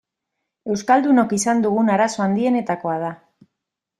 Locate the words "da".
3.07-3.13